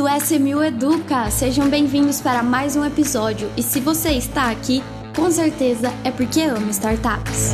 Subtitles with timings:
[0.00, 1.30] do SMU Educa!
[1.30, 3.52] Sejam bem-vindos para mais um episódio.
[3.54, 4.82] E se você está aqui,
[5.14, 7.52] com certeza é porque ama startups.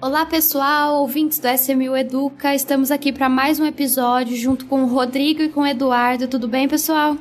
[0.00, 4.88] Olá pessoal, ouvintes do SMU Educa, estamos aqui para mais um episódio junto com o
[4.88, 6.26] Rodrigo e com o Eduardo.
[6.26, 7.16] Tudo bem, pessoal?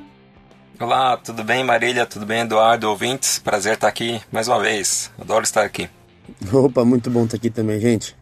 [0.80, 2.08] Olá, tudo bem, Marília?
[2.08, 2.90] Tudo bem, Eduardo?
[2.90, 3.38] Ouvintes?
[3.38, 5.12] Prazer estar aqui mais uma vez.
[5.22, 5.88] Adoro estar aqui.
[6.52, 8.16] Opa, muito bom estar aqui também, gente.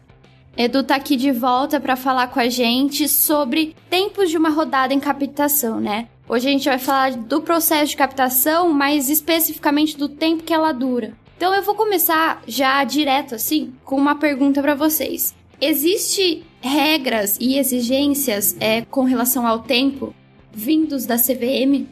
[0.56, 4.92] Edu tá aqui de volta para falar com a gente sobre tempos de uma rodada
[4.92, 6.08] em captação, né?
[6.28, 10.72] Hoje a gente vai falar do processo de captação, mas especificamente do tempo que ela
[10.72, 11.14] dura.
[11.36, 15.34] Então eu vou começar já direto assim com uma pergunta para vocês.
[15.60, 20.14] Existe regras e exigências é, com relação ao tempo
[20.52, 21.86] vindos da CVM?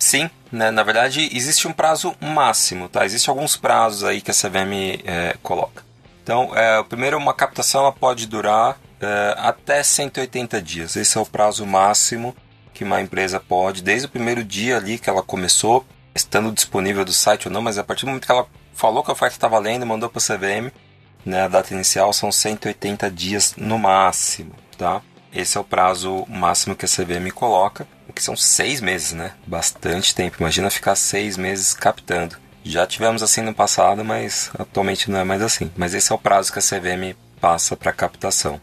[0.00, 0.70] Sim, né?
[0.70, 3.04] na verdade existe um prazo máximo, tá?
[3.04, 5.84] Existem alguns prazos aí que a CVM é, coloca.
[6.22, 10.96] Então, é, primeiro, uma captação ela pode durar é, até 180 dias.
[10.96, 12.34] Esse é o prazo máximo
[12.72, 17.12] que uma empresa pode, desde o primeiro dia ali que ela começou, estando disponível do
[17.12, 19.48] site ou não, mas a partir do momento que ela falou que a oferta está
[19.48, 20.72] valendo mandou para a CVM,
[21.24, 25.02] né, a data inicial são 180 dias no máximo, tá?
[25.32, 27.86] Esse é o prazo máximo que a CVM coloca,
[28.20, 29.32] que são seis meses, né?
[29.46, 30.36] Bastante tempo.
[30.40, 32.36] Imagina ficar seis meses captando.
[32.62, 35.70] Já tivemos assim no passado, mas atualmente não é mais assim.
[35.74, 38.60] Mas esse é o prazo que a CVM passa para captação.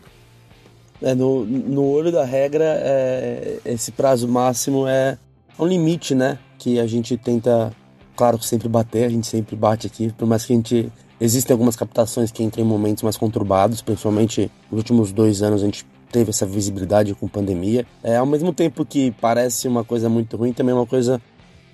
[1.02, 5.18] É, no, no olho da regra, é, esse prazo máximo é
[5.58, 6.38] um limite, né?
[6.60, 7.74] Que a gente tenta,
[8.16, 10.92] claro, sempre bater, a gente sempre bate aqui, por mais que a gente.
[11.20, 15.66] Existem algumas captações que entram em momentos mais conturbados, principalmente nos últimos dois anos a
[15.66, 17.86] gente teve essa visibilidade com pandemia.
[18.04, 21.22] É, ao mesmo tempo que parece uma coisa muito ruim, também é uma coisa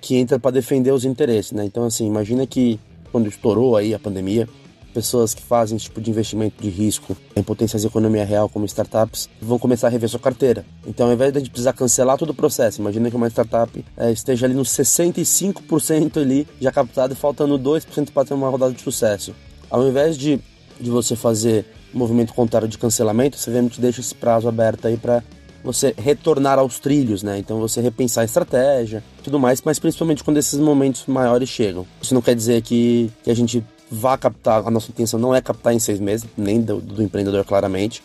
[0.00, 1.64] que entra para defender os interesses, né?
[1.64, 2.78] Então, assim, imagina que
[3.10, 4.48] quando estourou aí a pandemia,
[4.94, 8.64] pessoas que fazem esse tipo de investimento de risco em potenciais de economia real como
[8.64, 10.64] startups vão começar a rever sua carteira.
[10.86, 13.84] Então, ao invés de a gente precisar cancelar todo o processo, imagina que uma startup
[13.96, 18.80] é, esteja ali nos 65% ali já captado faltando 2% para ter uma rodada de
[18.80, 19.34] sucesso.
[19.68, 20.38] Ao invés de,
[20.80, 25.22] de você fazer movimento contrário de cancelamento, você que deixa esse prazo aberto aí para
[25.62, 27.38] você retornar aos trilhos, né?
[27.38, 31.86] Então você repensar a estratégia, tudo mais, mas principalmente quando esses momentos maiores chegam.
[32.02, 35.40] Isso não quer dizer que, que a gente vá captar, a nossa intenção não é
[35.40, 38.02] captar em seis meses, nem do, do empreendedor claramente,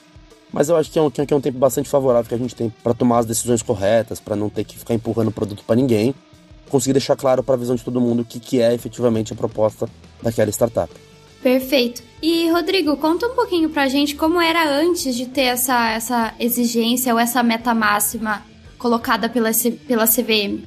[0.51, 2.56] mas eu acho que é, um, que é um tempo bastante favorável que a gente
[2.56, 5.75] tem para tomar as decisões corretas, para não ter que ficar empurrando o produto para
[5.75, 6.16] ninguém,
[6.69, 9.35] conseguir deixar claro para a visão de todo mundo o que, que é efetivamente a
[9.35, 9.88] proposta
[10.23, 10.91] daquela startup.
[11.41, 12.03] Perfeito.
[12.22, 17.13] E Rodrigo, conta um pouquinho pra gente como era antes de ter essa, essa exigência
[17.13, 18.44] ou essa meta máxima
[18.77, 19.51] colocada pela,
[19.88, 20.63] pela CVM.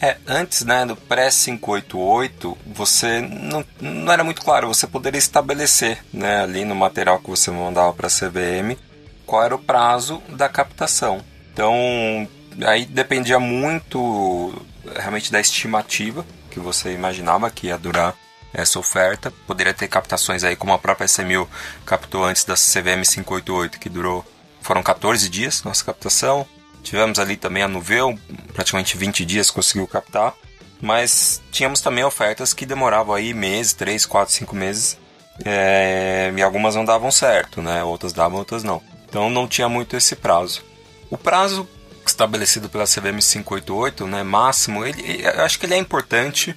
[0.00, 6.42] É, antes, né, do pré-588, você não, não era muito claro, você poderia estabelecer, né,
[6.42, 8.78] ali no material que você mandava para a CVM,
[9.24, 11.22] qual era o prazo da captação.
[11.52, 12.28] Então,
[12.66, 14.54] aí dependia muito
[14.94, 18.14] realmente da estimativa que você imaginava que ia durar
[18.56, 19.30] essa oferta.
[19.46, 21.48] Poderia ter captações aí, como a própria SMU
[21.84, 24.24] captou antes da CVM 588, que durou,
[24.62, 26.46] foram 14 dias nossa captação.
[26.82, 28.18] Tivemos ali também a Nuveu,
[28.52, 30.34] praticamente 20 dias conseguiu captar.
[30.80, 34.98] Mas tínhamos também ofertas que demoravam aí meses, 3, 4, 5 meses.
[35.44, 37.82] É, e algumas não davam certo, né?
[37.82, 38.82] Outras davam, outras não.
[39.08, 40.62] Então não tinha muito esse prazo.
[41.10, 41.68] O prazo
[42.06, 46.54] estabelecido pela CVM 588, né, máximo, ele, acho que ele é importante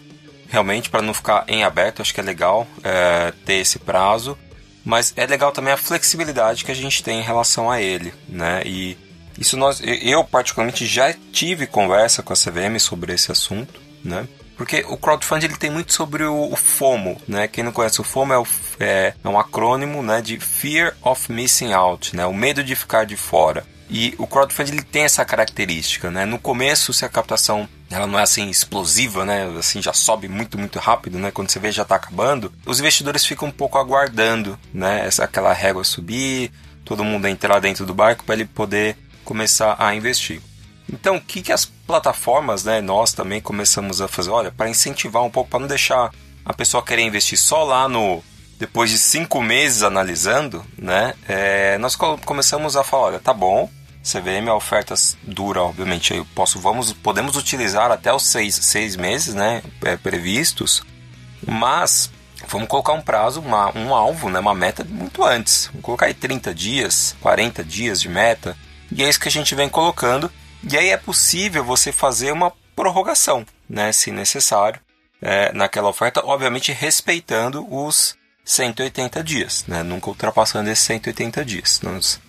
[0.50, 2.02] realmente para não ficar em aberto.
[2.02, 4.38] Acho que é legal é, ter esse prazo,
[4.84, 8.62] mas é legal também a flexibilidade que a gente tem em relação a ele, né?
[8.66, 8.98] E
[9.38, 14.28] isso nós, eu particularmente já tive conversa com a CVM sobre esse assunto, né?
[14.58, 17.48] Porque o crowdfunding ele tem muito sobre o, o FOMO, né?
[17.48, 20.22] Quem não conhece o FOMO é, o, é, é um acrônimo, né?
[20.22, 22.26] De Fear of Missing Out, né?
[22.26, 23.66] O medo de ficar de fora.
[23.90, 26.24] E o crowdfunding ele tem essa característica, né?
[26.26, 29.52] No começo, se a captação ela não é assim explosiva, né?
[29.58, 31.32] Assim já sobe muito muito rápido, né?
[31.32, 35.06] Quando você vê já está acabando, os investidores ficam um pouco aguardando, né?
[35.08, 36.52] Essa aquela régua subir,
[36.86, 38.96] todo mundo entrar dentro do barco para ele poder
[39.26, 40.40] começar a investir.
[40.92, 42.82] Então, o que, que as plataformas, né?
[42.82, 46.12] Nós também começamos a fazer, olha, para incentivar um pouco, para não deixar
[46.46, 48.24] a pessoa querer investir só lá no
[48.58, 51.14] depois de cinco meses analisando, né?
[51.28, 53.70] É, nós começamos a falar, olha, tá bom,
[54.04, 59.34] CVM a oferta dura, obviamente, eu posso, vamos, podemos utilizar até os seis, seis meses,
[59.34, 60.82] né, é, previstos,
[61.46, 62.10] mas
[62.48, 65.68] vamos colocar um prazo, uma, um alvo, né, uma meta muito antes.
[65.68, 68.58] Vamos colocar aí 30 dias, 40 dias de meta,
[68.92, 70.32] e é isso que a gente vem colocando.
[70.70, 74.80] E aí é possível você fazer uma prorrogação, né, se necessário,
[75.22, 78.18] é, naquela oferta, obviamente respeitando os
[78.50, 79.84] 180 dias, né?
[79.84, 81.82] nunca ultrapassando esses 180 dias.
[81.82, 82.20] Nós...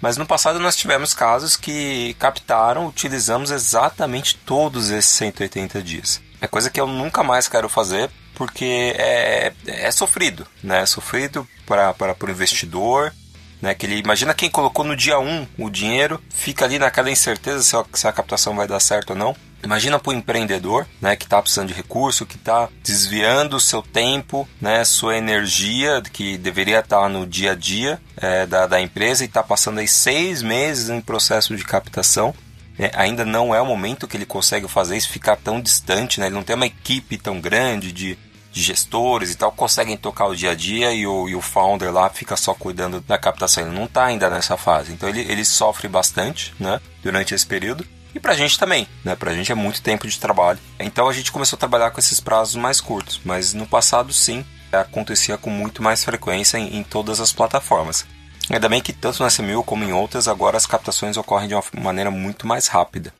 [0.00, 6.20] Mas no passado nós tivemos casos que captaram, utilizamos exatamente todos esses 180 dias.
[6.40, 10.80] É coisa que eu nunca mais quero fazer porque é, é sofrido, né?
[10.80, 13.12] É sofrido para o investidor,
[13.60, 13.74] né?
[13.74, 17.76] Que ele imagina quem colocou no dia 1 o dinheiro, fica ali naquela incerteza se
[17.76, 19.36] a, se a captação vai dar certo ou não.
[19.62, 23.82] Imagina para o empreendedor, né, que está precisando de recurso, que está desviando o seu
[23.82, 28.80] tempo, né, sua energia que deveria estar tá no dia a dia é, da, da
[28.80, 32.34] empresa e está passando aí seis meses em processo de captação.
[32.78, 36.26] É, ainda não é o momento que ele consegue fazer isso, ficar tão distante, né?
[36.26, 38.18] Ele não tem uma equipe tão grande de,
[38.52, 41.92] de gestores e tal, conseguem tocar o dia a dia e o, e o founder
[41.92, 43.66] lá fica só cuidando da captação.
[43.66, 44.92] Ele não está ainda nessa fase.
[44.92, 46.80] Então ele, ele sofre bastante, né?
[47.02, 47.86] Durante esse período.
[48.14, 49.14] E pra gente também, né?
[49.14, 50.58] Pra gente é muito tempo de trabalho.
[50.78, 54.44] Então a gente começou a trabalhar com esses prazos mais curtos, mas no passado sim,
[54.72, 58.06] acontecia com muito mais frequência em, em todas as plataformas.
[58.48, 61.62] Ainda bem que tanto no SMU como em outras, agora as captações ocorrem de uma
[61.80, 63.12] maneira muito mais rápida.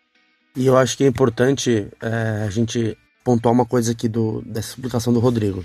[0.57, 4.71] E eu acho que é importante é, a gente pontuar uma coisa aqui do, dessa
[4.71, 5.65] explicação do Rodrigo.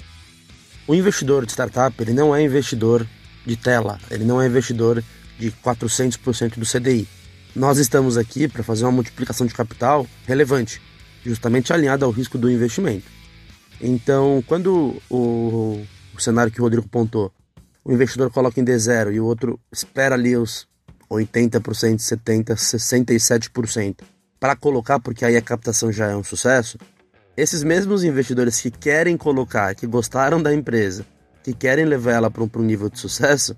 [0.88, 3.08] O investidor de startup, ele não é investidor
[3.46, 5.04] de tela, ele não é investidor
[5.40, 7.08] de 400% do CDI
[7.56, 10.82] nós estamos aqui para fazer uma multiplicação de capital relevante,
[11.24, 13.06] justamente alinhada ao risco do investimento.
[13.82, 15.82] Então, quando o,
[16.16, 17.32] o cenário que o Rodrigo pontou,
[17.84, 20.68] o investidor coloca em D0 e o outro espera ali os
[21.10, 23.98] 80%, 70%, 67%
[24.40, 26.78] para colocar, porque aí a captação já é um sucesso,
[27.38, 31.06] esses mesmos investidores que querem colocar, que gostaram da empresa,
[31.44, 33.56] que querem levar ela para um, nível de sucesso,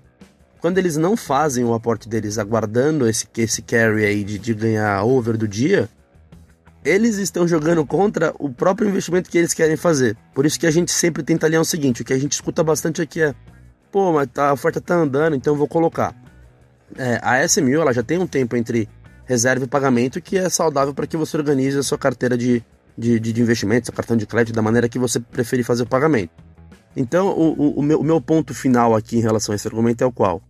[0.60, 5.04] quando eles não fazem o aporte deles aguardando esse, esse carry aí de, de ganhar
[5.04, 5.88] over do dia,
[6.84, 10.16] eles estão jogando contra o próprio investimento que eles querem fazer.
[10.34, 12.62] Por isso que a gente sempre tenta alinhar o seguinte: o que a gente escuta
[12.62, 13.34] bastante aqui é,
[13.90, 16.14] pô, mas tá, a oferta tá andando, então eu vou colocar.
[16.96, 18.88] É, a SMU ela já tem um tempo entre
[19.24, 22.64] reserva e pagamento que é saudável para que você organize a sua carteira de,
[22.96, 26.30] de, de investimento, seu cartão de crédito, da maneira que você preferir fazer o pagamento.
[26.96, 30.02] Então, o, o, o, meu, o meu ponto final aqui em relação a esse argumento
[30.02, 30.42] é o qual?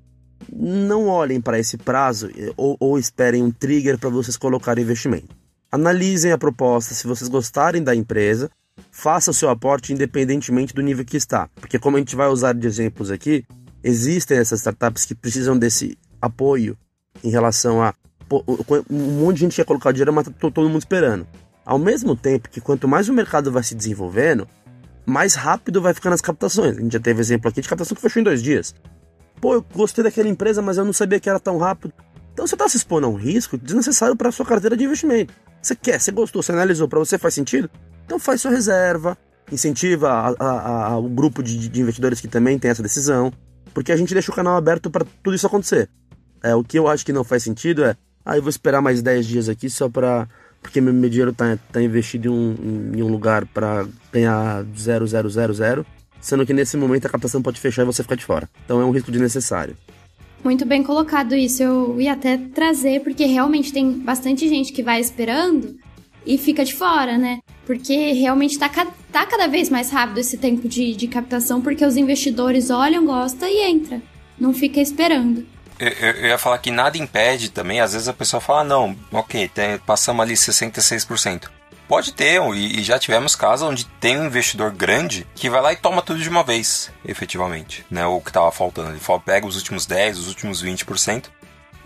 [0.50, 5.36] Não olhem para esse prazo ou, ou esperem um trigger para vocês colocarem investimento.
[5.70, 8.50] Analisem a proposta, se vocês gostarem da empresa,
[8.90, 11.48] faça o seu aporte independentemente do nível que está.
[11.56, 13.44] Porque como a gente vai usar de exemplos aqui,
[13.84, 16.76] existem essas startups que precisam desse apoio
[17.22, 17.94] em relação a
[18.90, 21.26] um monte de gente quer colocar dinheiro, mas tá todo mundo esperando.
[21.66, 24.48] Ao mesmo tempo que quanto mais o mercado vai se desenvolvendo,
[25.04, 26.78] mais rápido vai ficando as captações.
[26.78, 28.74] A gente já teve exemplo aqui de captação que fechou em dois dias.
[29.38, 31.92] Pô, eu gostei daquela empresa, mas eu não sabia que era tão rápido.
[32.32, 35.34] Então você está se expondo a um risco desnecessário para sua carteira de investimento.
[35.60, 37.70] Você quer, você gostou, você analisou, para você faz sentido?
[38.04, 39.16] Então faz sua reserva,
[39.52, 43.32] incentiva a, a, a, o grupo de, de, investidores que também tem essa decisão,
[43.74, 45.88] porque a gente deixa o canal aberto para tudo isso acontecer.
[46.42, 49.02] É, o que eu acho que não faz sentido é, ah, eu vou esperar mais
[49.02, 50.28] 10 dias aqui só para
[50.60, 55.86] porque meu, meu dinheiro está tá investido em um, em um lugar para ganhar 0,000
[56.20, 58.48] sendo que nesse momento a captação pode fechar e você ficar de fora.
[58.64, 59.76] Então é um risco desnecessário.
[60.42, 61.62] Muito bem colocado isso.
[61.62, 65.76] Eu ia até trazer, porque realmente tem bastante gente que vai esperando
[66.24, 67.40] e fica de fora, né?
[67.66, 71.96] Porque realmente tá, tá cada vez mais rápido esse tempo de, de captação, porque os
[71.96, 74.00] investidores olham, gostam e entra.
[74.38, 75.46] Não fica esperando.
[75.78, 78.96] Eu, eu, eu, ia falar que nada impede também, às vezes a pessoa fala, não,
[79.12, 81.57] ok, tem, passamos ali 66%.
[81.88, 85.76] Pode ter, e, já tivemos casos onde tem um investidor grande que vai lá e
[85.76, 88.04] toma tudo de uma vez, efetivamente, né?
[88.04, 88.90] O que tava faltando.
[88.90, 91.30] Ele fala, pega os últimos 10, os últimos 20%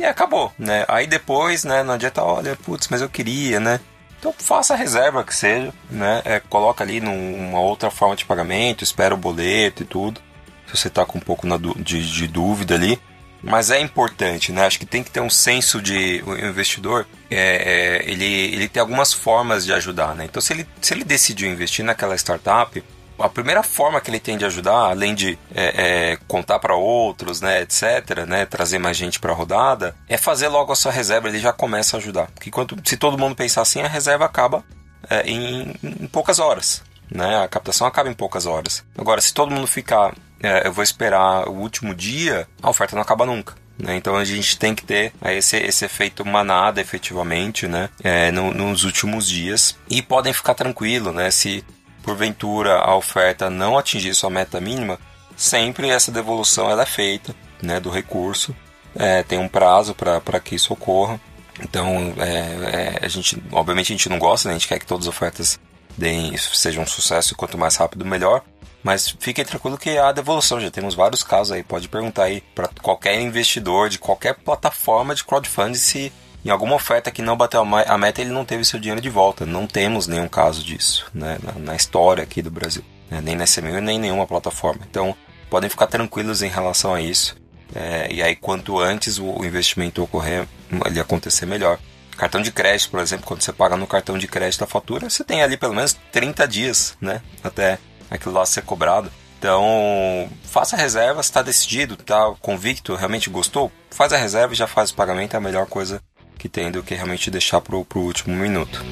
[0.00, 0.84] e acabou, né?
[0.88, 3.78] Aí depois, né, não adianta, olha, putz, mas eu queria, né?
[4.18, 6.20] Então faça a reserva que seja, né?
[6.24, 10.20] É, coloca ali numa outra forma de pagamento, espera o boleto e tudo.
[10.66, 11.46] Se você tá com um pouco
[11.78, 13.00] de, de dúvida ali.
[13.42, 14.64] Mas é importante, né?
[14.64, 17.06] Acho que tem que ter um senso de o investidor.
[17.28, 20.24] É, é, ele, ele tem algumas formas de ajudar, né?
[20.24, 22.82] Então, se ele, se ele decidiu investir naquela startup,
[23.18, 27.40] a primeira forma que ele tem de ajudar, além de é, é, contar para outros,
[27.40, 31.28] né, etc., né, trazer mais gente para a rodada, é fazer logo a sua reserva.
[31.28, 34.64] Ele já começa a ajudar, porque quando, se todo mundo pensar assim, a reserva acaba
[35.08, 37.42] é, em, em poucas horas, né?
[37.42, 38.84] A captação acaba em poucas horas.
[38.96, 43.02] Agora, se todo mundo ficar é, eu vou esperar o último dia, a oferta não
[43.02, 43.54] acaba nunca.
[43.78, 43.96] Né?
[43.96, 47.88] Então a gente tem que ter esse, esse efeito manada efetivamente né?
[48.02, 49.76] É, no, nos últimos dias.
[49.88, 51.30] E podem ficar tranquilo, né?
[51.30, 51.64] Se
[52.02, 54.98] porventura a oferta não atingir sua meta mínima,
[55.36, 58.54] sempre essa devolução ela é feita né, do recurso.
[58.94, 61.20] É, tem um prazo para que isso ocorra.
[61.60, 64.54] Então, é, é, a gente, obviamente, a gente não gosta, né?
[64.54, 65.60] a gente quer que todas as ofertas
[65.96, 68.42] deem, sejam um sucesso quanto mais rápido, melhor.
[68.82, 71.62] Mas fiquem tranquilo que há devolução, já temos vários casos aí.
[71.62, 76.12] Pode perguntar aí para qualquer investidor de qualquer plataforma de crowdfunding se
[76.44, 79.46] em alguma oferta que não bateu a meta ele não teve seu dinheiro de volta.
[79.46, 83.44] Não temos nenhum caso disso né, na, na história aqui do Brasil, né, nem na
[83.44, 84.82] SMU nem nenhuma plataforma.
[84.90, 85.14] Então
[85.48, 87.36] podem ficar tranquilos em relação a isso.
[87.74, 90.46] É, e aí, quanto antes o investimento ocorrer,
[90.84, 91.78] ele acontecer melhor.
[92.16, 95.24] Cartão de crédito, por exemplo, quando você paga no cartão de crédito a fatura, você
[95.24, 97.20] tem ali pelo menos 30 dias, né?
[97.42, 97.78] Até
[98.10, 99.10] aquilo lá ser cobrado.
[99.38, 104.68] Então, faça a reserva, está decidido, está convicto, realmente gostou, faz a reserva e já
[104.68, 106.00] faz o pagamento, é a melhor coisa
[106.38, 108.84] que tem do que realmente deixar para o último minuto.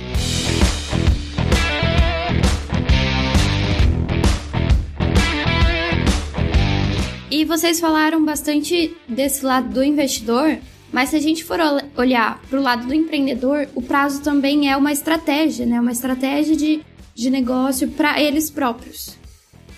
[7.31, 10.59] E vocês falaram bastante desse lado do investidor,
[10.93, 11.59] mas se a gente for
[11.97, 15.81] olhar para o lado do empreendedor, o prazo também é uma estratégia, né?
[15.81, 16.83] Uma estratégia de,
[17.15, 19.19] de negócio para eles próprios.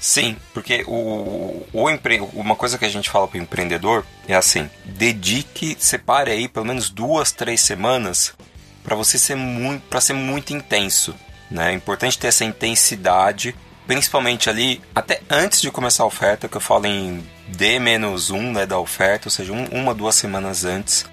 [0.01, 2.21] Sim, porque o, o empre...
[2.35, 6.67] uma coisa que a gente fala para o empreendedor é assim: dedique, separe aí pelo
[6.67, 8.35] menos duas, três semanas
[8.83, 11.15] para você ser muito, para ser muito intenso.
[11.51, 11.71] Né?
[11.71, 13.55] É importante ter essa intensidade,
[13.87, 18.79] principalmente ali até antes de começar a oferta, que eu falo em D-1 né, da
[18.79, 21.05] oferta, ou seja, um, uma, duas semanas antes.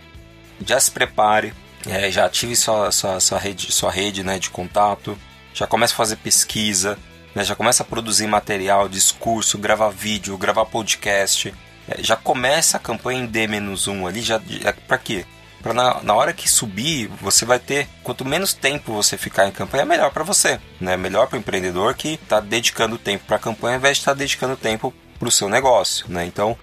[0.66, 1.54] Já se prepare,
[1.88, 5.18] é, já ative sua, sua, sua rede, sua rede né, de contato,
[5.54, 6.98] já comece a fazer pesquisa,
[7.34, 11.54] né, já começa a produzir material, discurso, gravar vídeo, gravar podcast.
[11.88, 15.26] É, já começa a campanha em D-1 ali, já, já para quê?
[15.62, 19.52] Para na, na hora que subir, você vai ter quanto menos tempo você ficar em
[19.52, 20.96] campanha, melhor para você, né?
[20.96, 24.14] Melhor para o empreendedor que está dedicando tempo para a campanha, ao invés de estar
[24.14, 26.26] tá dedicando tempo para o seu negócio, né?
[26.26, 26.58] Então,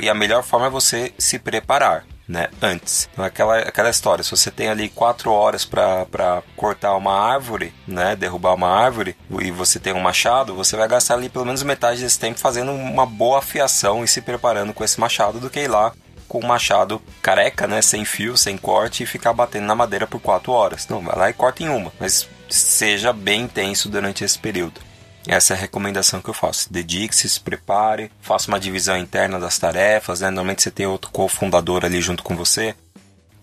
[0.00, 2.04] e a melhor forma é você se preparar.
[2.28, 3.10] Né, antes.
[3.12, 8.16] Então, aquela, aquela história, se você tem ali quatro horas para cortar uma árvore, né,
[8.16, 12.00] derrubar uma árvore, e você tem um machado, você vai gastar ali pelo menos metade
[12.00, 15.68] desse tempo fazendo uma boa afiação e se preparando com esse machado do que ir
[15.68, 15.92] lá
[16.32, 20.18] com o machado careca, né, sem fio, sem corte e ficar batendo na madeira por
[20.18, 20.88] quatro horas.
[20.88, 24.80] Não, vai lá e corta em uma, mas seja bem intenso durante esse período.
[25.26, 26.72] Essa é a recomendação que eu faço.
[26.72, 30.20] Dedique-se, se prepare, faça uma divisão interna das tarefas.
[30.20, 30.30] Né?
[30.30, 32.74] Normalmente você tem outro cofundador ali junto com você.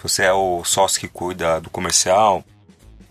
[0.02, 2.44] Você é o sócio que cuida do comercial,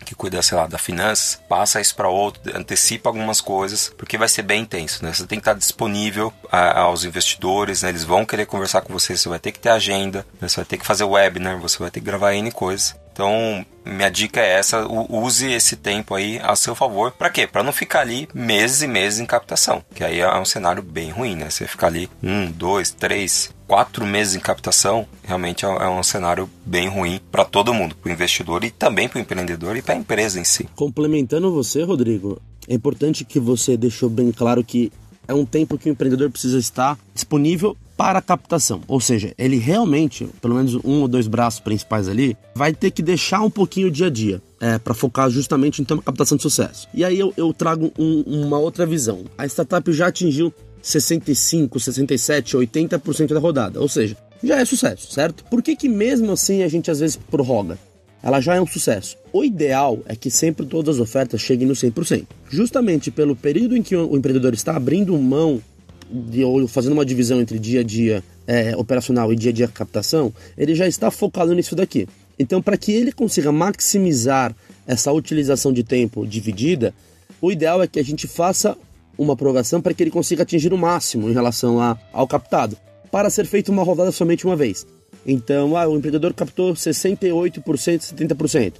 [0.09, 4.27] que cuida, sei lá, da finanças, passa isso para outro, antecipa algumas coisas, porque vai
[4.27, 5.13] ser bem intenso, né?
[5.13, 7.89] Você tem que estar disponível a, aos investidores, né?
[7.89, 10.47] Eles vão querer conversar com você, você vai ter que ter agenda, né?
[10.47, 12.95] você vai ter que fazer webinar, você vai ter que gravar N coisas.
[13.19, 17.11] Então, minha dica é essa: use esse tempo aí a seu favor.
[17.11, 17.45] Para quê?
[17.45, 21.09] Para não ficar ali meses e meses em captação, que aí é um cenário bem
[21.09, 21.49] ruim, né?
[21.49, 26.49] Você ficar ali um, dois, três, quatro meses em captação, realmente é, é um cenário
[26.65, 29.95] bem ruim para todo mundo, para o investidor e também para o empreendedor e para
[29.95, 30.69] a empresa em si.
[30.73, 34.93] Complementando você, Rodrigo, é importante que você deixou bem claro que
[35.27, 38.79] é um tempo que o empreendedor precisa estar disponível para captação.
[38.87, 43.01] Ou seja, ele realmente, pelo menos um ou dois braços principais ali, vai ter que
[43.01, 44.41] deixar um pouquinho o dia a dia.
[44.61, 46.87] É, para focar justamente em ter uma captação de sucesso.
[46.93, 49.25] E aí eu, eu trago um, uma outra visão.
[49.37, 53.81] A startup já atingiu 65, 67, 80% da rodada.
[53.81, 55.43] Ou seja, já é sucesso, certo?
[55.45, 57.77] Por que, que mesmo assim a gente às vezes prorroga?
[58.23, 59.17] Ela já é um sucesso.
[59.33, 62.25] O ideal é que sempre todas as ofertas cheguem no 100%.
[62.49, 65.61] Justamente pelo período em que o empreendedor está abrindo mão
[66.09, 69.67] de, ou fazendo uma divisão entre dia a dia é, operacional e dia a dia
[69.67, 72.07] captação, ele já está focado nisso daqui.
[72.37, 74.55] Então, para que ele consiga maximizar
[74.87, 76.93] essa utilização de tempo dividida,
[77.41, 78.77] o ideal é que a gente faça
[79.17, 82.77] uma prorrogação para que ele consiga atingir o máximo em relação a, ao captado,
[83.11, 84.87] para ser feita uma rodada somente uma vez.
[85.25, 88.73] Então, ah, o empreendedor captou 68%, 70%.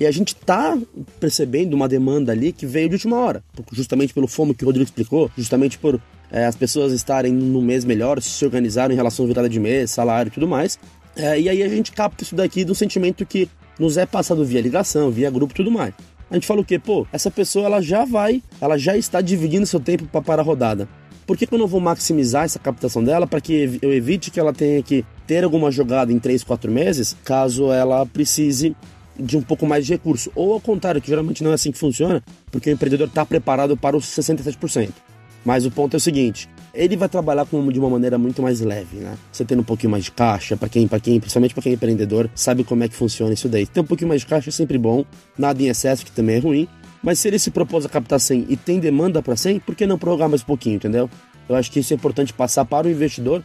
[0.00, 0.76] E a gente está
[1.20, 4.88] percebendo uma demanda ali que veio de última hora, justamente pelo FOMO que o Rodrigo
[4.88, 6.00] explicou, justamente por
[6.32, 9.90] é, as pessoas estarem no mês melhor, se organizaram em relação à virada de mês,
[9.90, 10.78] salário e tudo mais.
[11.14, 13.48] É, e aí a gente capta isso daqui do sentimento que
[13.78, 15.92] nos é passado via ligação, via grupo e tudo mais.
[16.30, 16.78] A gente fala o quê?
[16.78, 20.44] Pô, essa pessoa ela já vai, ela já está dividindo seu tempo para parar a
[20.44, 20.88] rodada.
[21.26, 24.40] Por que, que eu não vou maximizar essa captação dela para que eu evite que
[24.40, 28.74] ela tenha que ter alguma jogada em 3, 4 meses, caso ela precise
[29.18, 30.32] de um pouco mais de recurso?
[30.34, 33.76] Ou ao contrário, que geralmente não é assim que funciona, porque o empreendedor está preparado
[33.76, 34.90] para os 67%.
[35.44, 38.60] Mas o ponto é o seguinte: ele vai trabalhar com, de uma maneira muito mais
[38.60, 39.14] leve, né?
[39.30, 41.74] Você tendo um pouquinho mais de caixa, para quem, para quem, principalmente para quem é
[41.74, 43.66] empreendedor, sabe como é que funciona isso daí.
[43.66, 45.04] Ter um pouquinho mais de caixa é sempre bom,
[45.38, 46.68] nada em excesso, que também é ruim.
[47.02, 49.86] Mas se ele se propôs a captar 100 e tem demanda para 100, por que
[49.86, 51.10] não prorrogar mais um pouquinho, entendeu?
[51.48, 53.42] Eu acho que isso é importante passar para o investidor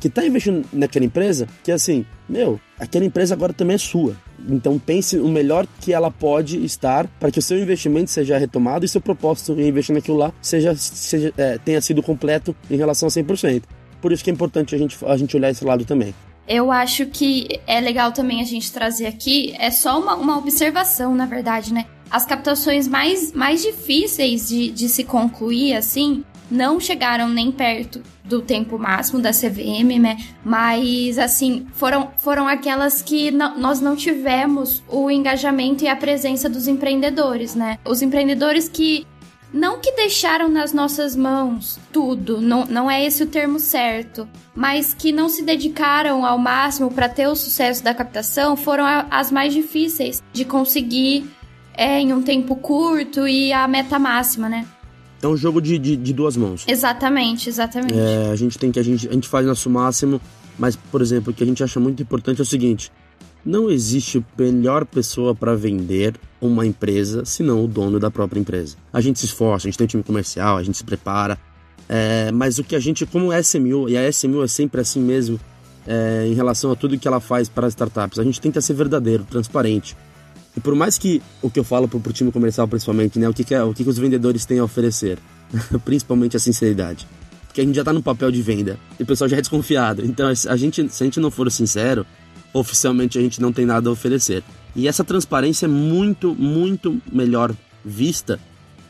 [0.00, 4.16] que está investindo naquela empresa, que assim, meu, aquela empresa agora também é sua.
[4.48, 8.84] Então pense o melhor que ela pode estar para que o seu investimento seja retomado
[8.84, 13.06] e seu propósito em investir naquilo lá seja, seja é, tenha sido completo em relação
[13.06, 13.62] a 100%.
[14.00, 16.14] Por isso que é importante a gente, a gente olhar esse lado também.
[16.48, 21.14] Eu acho que é legal também a gente trazer aqui, é só uma, uma observação,
[21.14, 21.86] na verdade, né?
[22.10, 28.42] As captações mais, mais difíceis de, de se concluir, assim, não chegaram nem perto do
[28.42, 30.16] tempo máximo da CVM, né?
[30.44, 36.66] Mas, assim, foram, foram aquelas que nós não tivemos o engajamento e a presença dos
[36.66, 37.78] empreendedores, né?
[37.84, 39.06] Os empreendedores que
[39.52, 44.94] não que deixaram nas nossas mãos tudo, não, não é esse o termo certo, mas
[44.94, 49.30] que não se dedicaram ao máximo para ter o sucesso da captação foram a, as
[49.30, 51.28] mais difíceis de conseguir
[51.74, 54.66] é, em um tempo curto e a meta máxima, né?
[55.22, 56.64] É um jogo de, de, de duas mãos.
[56.66, 57.94] Exatamente, exatamente.
[57.94, 60.20] É, a gente tem que a gente, a gente faz nosso máximo,
[60.58, 62.90] mas por exemplo, o que a gente acha muito importante é o seguinte:
[63.44, 68.76] não existe melhor pessoa para vender uma empresa senão o dono da própria empresa.
[68.92, 71.38] A gente se esforça, a gente tem um time comercial, a gente se prepara,
[71.88, 75.40] é, mas o que a gente, como SMU, e a SMU é sempre assim mesmo,
[75.86, 78.74] é, em relação a tudo que ela faz para as startups, a gente tenta ser
[78.74, 79.96] verdadeiro, transparente.
[80.60, 83.26] E por mais que o que eu falo pro, pro time comercial, principalmente, né?
[83.26, 85.18] O que, que, é, o que, que os vendedores têm a oferecer?
[85.86, 87.08] principalmente a sinceridade.
[87.46, 90.04] Porque a gente já tá no papel de venda e o pessoal já é desconfiado.
[90.04, 92.04] Então, a gente, se a gente não for sincero,
[92.52, 94.44] oficialmente a gente não tem nada a oferecer.
[94.76, 98.38] E essa transparência é muito, muito melhor vista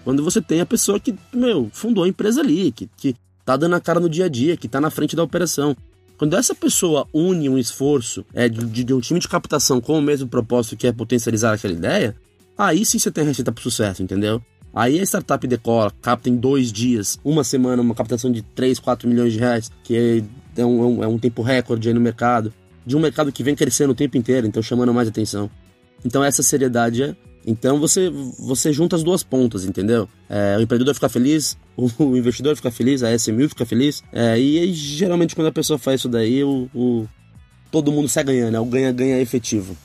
[0.02, 3.76] quando você tem a pessoa que, meu, fundou a empresa ali, que, que tá dando
[3.76, 5.76] a cara no dia a dia, que tá na frente da operação.
[6.20, 10.02] Quando essa pessoa une um esforço é, de, de um time de captação com o
[10.02, 12.14] mesmo propósito que é potencializar aquela ideia,
[12.58, 14.38] aí sim você tem receita para sucesso, entendeu?
[14.74, 19.08] Aí a startup decola, capta em dois dias, uma semana, uma captação de 3, 4
[19.08, 20.22] milhões de reais, que
[20.58, 22.52] é um, é um, é um tempo recorde aí no mercado,
[22.84, 25.50] de um mercado que vem crescendo o tempo inteiro, então chamando mais atenção.
[26.04, 30.08] Então essa seriedade é então você, você junta as duas pontas, entendeu?
[30.28, 31.56] É, o empreendedor fica feliz,
[31.98, 34.02] o, investidor fica feliz, a SMU fica feliz.
[34.12, 37.08] É, e aí, geralmente quando a pessoa faz isso daí, o, o
[37.70, 39.76] todo mundo sai ganhando, é o ganha-ganha efetivo.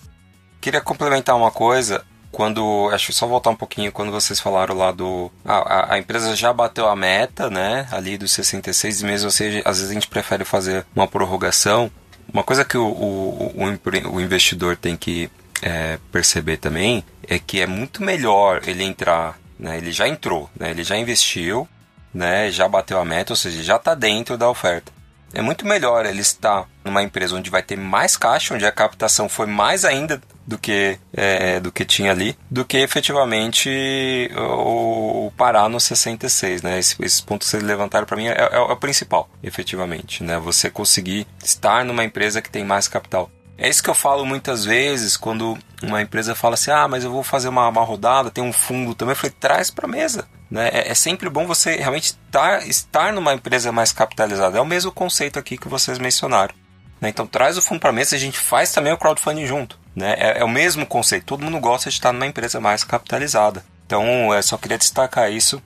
[0.60, 2.04] Queria complementar uma coisa.
[2.32, 2.90] Quando.
[2.92, 5.32] Acho que só voltar um pouquinho quando vocês falaram lá do.
[5.46, 7.88] A, a, empresa já bateu a meta, né?
[7.92, 11.90] Ali dos 66 meses, ou seja, às vezes a gente prefere fazer uma prorrogação.
[12.34, 15.30] Uma coisa que o, o, o, o investidor tem que
[15.62, 19.78] é, perceber também é que é muito melhor ele entrar, né?
[19.78, 20.72] Ele já entrou, né?
[20.72, 21.68] Ele já investiu,
[22.16, 22.50] né?
[22.50, 24.92] Já bateu a meta, ou seja, já está dentro da oferta.
[25.34, 29.28] É muito melhor ele estar numa empresa onde vai ter mais caixa, onde a captação
[29.28, 35.32] foi mais ainda do que é, do que tinha ali, do que efetivamente o, o
[35.36, 36.80] parar no 66, né?
[36.80, 40.40] Esse, esse ponto que vocês levantaram para mim é, é, é, o principal, efetivamente, né?
[40.40, 43.30] Você conseguir estar numa empresa que tem mais capital.
[43.58, 47.12] É isso que eu falo muitas vezes quando uma empresa fala assim: ah, mas eu
[47.12, 49.14] vou fazer uma, uma rodada, tem um fundo também.
[49.14, 50.28] Eu falei: traz para mesa.
[50.50, 50.70] Né?
[50.72, 54.58] É, é, sempre bom você realmente estar, estar numa empresa mais capitalizada.
[54.58, 56.54] É o mesmo conceito aqui que vocês mencionaram.
[57.00, 57.10] Né?
[57.10, 59.80] Então traz o fundo para mesa e a gente faz também o crowdfunding junto.
[59.96, 60.16] Né?
[60.18, 61.26] É, é, o mesmo conceito.
[61.26, 63.64] Todo mundo gosta de estar numa empresa mais capitalizada.
[63.86, 65.62] Então eu só queria destacar isso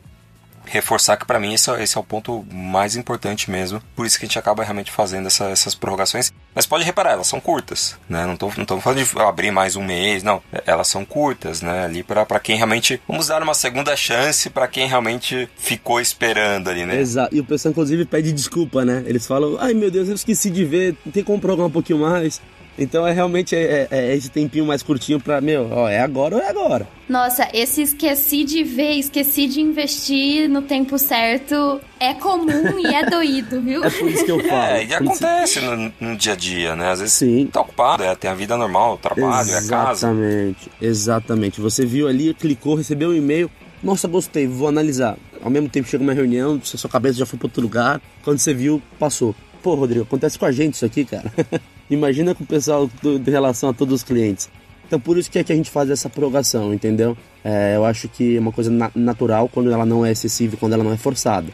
[0.70, 3.82] reforçar que para mim esse é, esse é, o ponto mais importante mesmo.
[3.96, 6.32] Por isso que a gente acaba realmente fazendo essa, essas prorrogações.
[6.54, 8.26] Mas pode reparar, elas são curtas, né?
[8.26, 10.42] Não tô, não tô falando de abrir mais um mês, não.
[10.66, 11.86] Elas são curtas, né?
[11.86, 13.02] Ali para quem realmente.
[13.08, 17.00] Vamos dar uma segunda chance para quem realmente ficou esperando ali, né?
[17.00, 17.36] Exato.
[17.36, 19.04] E o pessoal, inclusive, pede desculpa, né?
[19.06, 22.42] Eles falam: ai meu Deus, eu esqueci de ver, tem como prorrogar um pouquinho mais.
[22.80, 26.38] Então é realmente é, é, é, esse tempinho mais curtinho pra, meu, ó, é agora
[26.38, 26.88] ou é agora.
[27.10, 33.04] Nossa, esse esqueci de ver, esqueci de investir no tempo certo é comum e é
[33.10, 33.84] doído, viu?
[33.84, 34.64] É por isso que eu falo.
[34.64, 36.92] É, e acontece no, no, dia a dia, né?
[36.92, 37.50] Às vezes Sim.
[37.52, 40.08] tá ocupado, é, tem a vida normal, o trabalho, exatamente, é a casa.
[40.08, 41.62] Exatamente, exatamente.
[41.62, 43.52] Você viu ali, clicou, recebeu o um e-mail,
[43.84, 45.18] nossa, gostei, vou analisar.
[45.42, 48.54] Ao mesmo tempo chega uma reunião, sua cabeça já foi para outro lugar, quando você
[48.54, 49.36] viu, passou.
[49.62, 51.32] Pô, Rodrigo, acontece com a gente isso aqui, cara.
[51.90, 54.50] Imagina com o pessoal do, de relação a todos os clientes.
[54.88, 57.16] Então por isso que é que a gente faz essa prorrogação, entendeu?
[57.44, 60.74] É, eu acho que é uma coisa na natural quando ela não é excessiva, quando
[60.74, 61.48] ela não é forçada.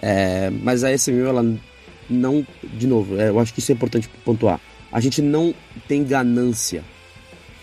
[0.00, 1.44] É, mas a SMU, ela
[2.08, 4.60] não, de novo, é, eu acho que isso é importante pontuar.
[4.90, 5.54] A gente não
[5.86, 6.82] tem ganância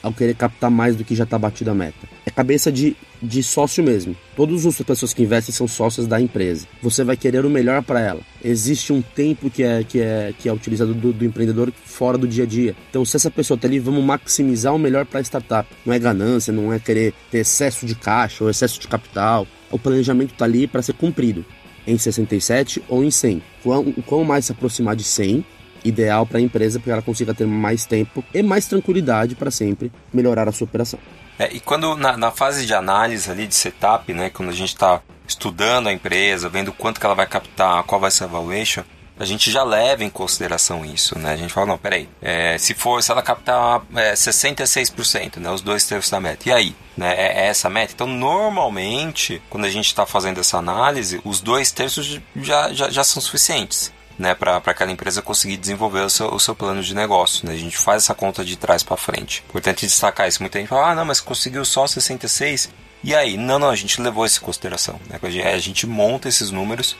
[0.04, 2.08] ao querer captar mais do que já está batido a meta.
[2.36, 4.14] Cabeça de, de sócio mesmo.
[4.36, 6.68] Todas as pessoas que investem são sócias da empresa.
[6.82, 8.20] Você vai querer o melhor para ela.
[8.44, 12.28] Existe um tempo que é, que é, que é utilizado do, do, empreendedor fora do
[12.28, 12.76] dia a dia.
[12.90, 15.70] Então, se essa pessoa está ali, vamos maximizar o melhor para a startup.
[15.86, 19.48] Não é ganância, não é querer ter excesso de caixa ou excesso de capital.
[19.72, 21.46] O planejamento está ali para ser cumprido
[21.88, 23.42] em 67 ou em 100.
[23.64, 25.46] Quanto mais se aproximar de 100,
[25.86, 29.52] ideal para a empresa para que ela consiga ter mais tempo e mais tranquilidade para
[29.52, 31.00] sempre melhorar a sua operação.
[31.38, 34.70] É, e quando na, na, fase de análise ali de setup, né, quando a gente
[34.70, 38.84] está estudando a empresa, vendo quanto que ela vai captar, qual vai ser a valuation,
[39.18, 41.32] a gente já leva em consideração isso, né?
[41.32, 45.62] A gente fala, não, peraí, é, se for, se ela captar é, 66%, né, os
[45.62, 46.76] dois terços da meta, e aí?
[46.98, 47.94] Né, é, é essa a meta?
[47.94, 53.04] Então, normalmente, quando a gente está fazendo essa análise, os dois terços já, já, já
[53.04, 53.94] são suficientes.
[54.18, 57.46] Né, para aquela empresa conseguir desenvolver o seu, o seu plano de negócio.
[57.46, 57.54] Né?
[57.54, 59.44] A gente faz essa conta de trás para frente.
[59.50, 60.42] Importante destacar isso.
[60.42, 62.70] Muita gente fala, ah, não, mas conseguiu só 66.
[63.04, 63.36] E aí?
[63.36, 64.98] Não, não, a gente levou isso em consideração.
[65.10, 65.20] Né?
[65.54, 66.96] A gente monta esses números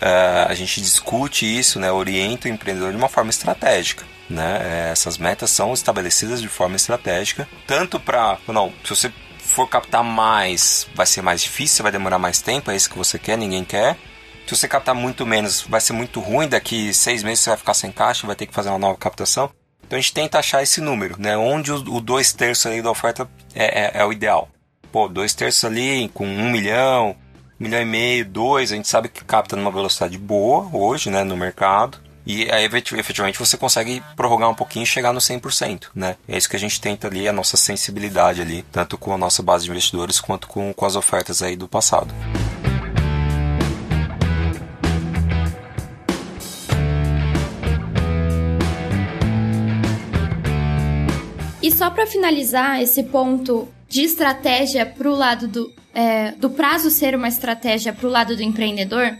[0.00, 4.04] Uh, a gente discute isso, né, orienta o empreendedor de uma forma estratégica.
[4.30, 4.60] Né?
[4.62, 10.02] É, essas metas são estabelecidas de forma estratégica, tanto para, não, se você for captar
[10.02, 13.64] mais, vai ser mais difícil, vai demorar mais tempo, é isso que você quer, ninguém
[13.64, 13.98] quer.
[14.50, 17.72] Se você captar muito menos, vai ser muito ruim, daqui seis meses você vai ficar
[17.72, 19.48] sem caixa, vai ter que fazer uma nova captação.
[19.86, 21.36] Então a gente tenta achar esse número, né?
[21.36, 24.48] Onde o, dois terços ali da oferta é, é, é o ideal.
[24.90, 27.14] Pô, dois terços ali com um milhão,
[27.60, 31.36] milhão e meio, dois, a gente sabe que capta numa velocidade boa hoje, né, no
[31.36, 32.00] mercado.
[32.26, 36.16] E aí, efetivamente, você consegue prorrogar um pouquinho e chegar no 100%, né?
[36.26, 39.44] É isso que a gente tenta ali, a nossa sensibilidade ali, tanto com a nossa
[39.44, 42.12] base de investidores quanto com, com as ofertas aí do passado.
[51.80, 57.14] Só para finalizar esse ponto de estratégia para o lado do, é, do prazo ser
[57.14, 59.16] uma estratégia para o lado do empreendedor,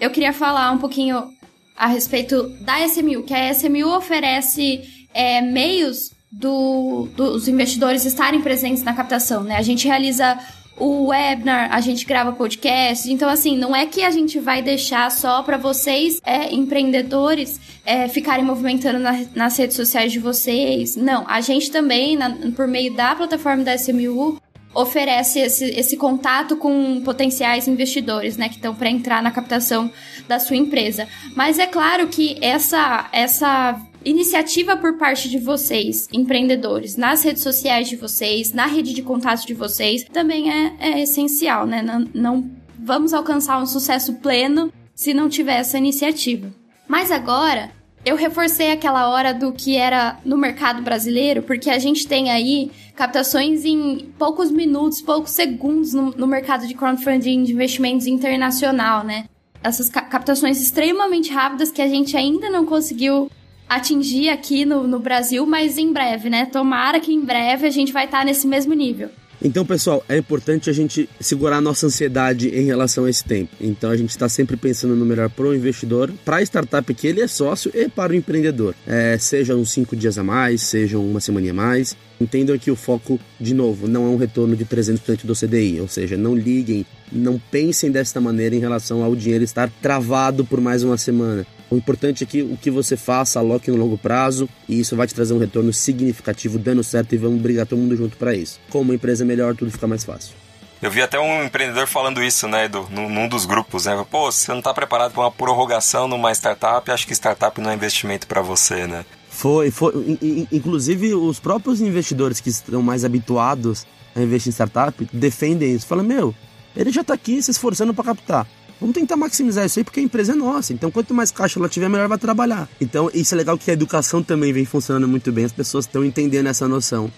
[0.00, 1.28] eu queria falar um pouquinho
[1.76, 8.84] a respeito da SMU, que a SMU oferece é, meios do, dos investidores estarem presentes
[8.84, 9.56] na captação, né?
[9.56, 10.38] A gente realiza
[10.76, 13.10] o webinar, a gente grava podcast.
[13.10, 18.08] Então, assim, não é que a gente vai deixar só para vocês, é, empreendedores, é,
[18.08, 20.96] ficarem movimentando na, nas redes sociais de vocês.
[20.96, 24.38] Não, a gente também, na, por meio da plataforma da SMU,
[24.74, 29.90] oferece esse, esse contato com potenciais investidores, né, que estão para entrar na captação
[30.26, 31.06] da sua empresa.
[31.36, 37.88] Mas é claro que essa, essa iniciativa por parte de vocês, empreendedores, nas redes sociais
[37.88, 41.82] de vocês, na rede de contato de vocês, também é, é essencial, né?
[41.82, 46.52] Não, não vamos alcançar um sucesso pleno se não tiver essa iniciativa.
[46.86, 47.70] Mas agora,
[48.04, 52.70] eu reforcei aquela hora do que era no mercado brasileiro, porque a gente tem aí
[52.94, 59.24] captações em poucos minutos, poucos segundos no, no mercado de crowdfunding de investimentos internacional, né?
[59.62, 63.30] Essas captações extremamente rápidas que a gente ainda não conseguiu
[63.68, 66.46] atingir aqui no, no Brasil, mas em breve, né?
[66.46, 69.10] Tomara que em breve a gente vai estar tá nesse mesmo nível.
[69.42, 73.54] Então, pessoal, é importante a gente segurar a nossa ansiedade em relação a esse tempo.
[73.60, 77.06] Então, a gente está sempre pensando no melhor para o investidor, para a startup que
[77.06, 78.74] ele é sócio e para o empreendedor.
[78.86, 81.94] É, seja uns cinco dias a mais, seja uma semana a mais.
[82.18, 85.88] Entendam que o foco, de novo, não é um retorno de 300% do CDI, ou
[85.88, 90.82] seja, não liguem, não pensem desta maneira em relação ao dinheiro estar travado por mais
[90.82, 91.46] uma semana.
[91.70, 95.06] O importante é que o que você faça, aloque no longo prazo e isso vai
[95.06, 98.60] te trazer um retorno significativo, dando certo e vamos brigar todo mundo junto para isso.
[98.70, 100.34] Com uma empresa melhor, tudo fica mais fácil.
[100.82, 104.04] Eu vi até um empreendedor falando isso, né, Edu, num, dos grupos, né?
[104.10, 107.70] Pô, se você não está preparado para uma prorrogação numa startup, acho que startup não
[107.70, 109.04] é investimento para você, né?
[109.30, 110.18] Foi, foi.
[110.52, 115.86] Inclusive, os próprios investidores que estão mais habituados a investir em startup defendem isso.
[115.86, 116.34] Falam, meu,
[116.76, 118.46] ele já está aqui se esforçando para captar.
[118.80, 120.72] Vamos tentar maximizar isso aí porque a empresa é nossa.
[120.72, 122.68] Então, quanto mais caixa ela tiver, melhor vai trabalhar.
[122.80, 125.44] Então, isso é legal que a educação também vem funcionando muito bem.
[125.44, 127.10] As pessoas estão entendendo essa noção.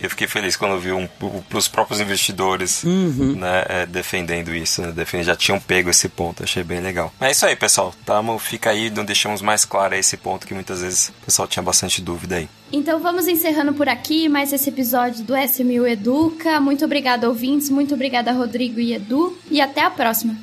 [0.00, 1.08] Eu fiquei feliz quando vi um,
[1.54, 3.36] os próprios investidores uhum.
[3.36, 7.12] né, é, defendendo isso, né, defendendo, já tinham pego esse ponto, achei bem legal.
[7.20, 7.94] É isso aí, pessoal.
[8.04, 11.62] Tamo, fica aí, não deixamos mais claro esse ponto que muitas vezes o pessoal tinha
[11.62, 12.48] bastante dúvida aí.
[12.72, 16.60] Então vamos encerrando por aqui mais esse episódio do SMU Educa.
[16.60, 17.70] Muito obrigada, ouvintes.
[17.70, 19.38] Muito obrigada, Rodrigo e Edu.
[19.48, 20.36] E até a próxima.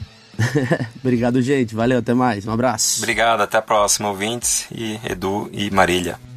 [1.04, 1.76] Obrigado, gente.
[1.76, 2.46] Valeu, até mais.
[2.46, 3.00] Um abraço.
[3.00, 6.31] Obrigado, até a próxima, ouvintes, e Edu e Marília.